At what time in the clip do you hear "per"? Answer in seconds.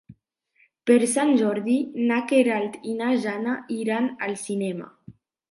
0.89-0.95